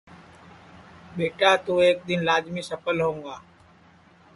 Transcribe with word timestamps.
ٻیٹا 1.15 1.51
توں 1.65 1.79
ایک 1.85 1.97
دؔن 2.07 2.19
لاجمی 2.27 2.61
سپھل 2.69 2.97
ہوں 3.05 3.17
گا 3.25 3.35